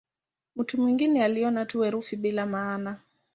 Mtu 0.55 0.81
mwingine 0.81 1.23
aliona 1.23 1.65
tu 1.65 1.81
herufi 1.81 2.15
bila 2.15 2.45
maana. 2.45 2.97